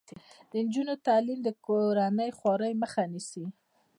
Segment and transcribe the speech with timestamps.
[0.49, 3.45] د نجونو تعلیم د کورنۍ خوارۍ مخه نیسي.